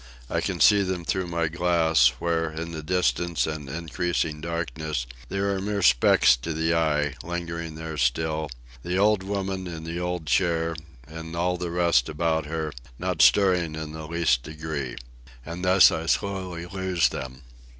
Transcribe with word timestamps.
I 0.31 0.41
can 0.41 0.59
see 0.59 0.81
them 0.81 1.05
through 1.05 1.27
my 1.27 1.47
glass, 1.47 2.13
when, 2.17 2.57
in 2.57 2.71
the 2.71 2.81
distance 2.81 3.45
and 3.45 3.69
increasing 3.69 4.41
darkness, 4.41 5.05
they 5.29 5.37
are 5.37 5.59
mere 5.61 5.83
specks 5.83 6.35
to 6.37 6.53
the 6.53 6.73
eye: 6.73 7.13
lingering 7.23 7.75
there 7.75 7.97
still: 7.99 8.49
the 8.81 8.97
old 8.97 9.21
woman 9.21 9.67
in 9.67 9.83
the 9.83 9.99
old 9.99 10.25
chair, 10.25 10.75
and 11.07 11.35
all 11.35 11.55
the 11.55 11.69
rest 11.69 12.09
about 12.09 12.47
her: 12.47 12.73
not 12.97 13.21
stirring 13.21 13.75
in 13.75 13.91
the 13.91 14.07
least 14.07 14.41
degree. 14.41 14.95
And 15.45 15.63
thus 15.63 15.91
I 15.91 16.07
slowly 16.07 16.65
lose 16.65 17.09
them. 17.09 17.43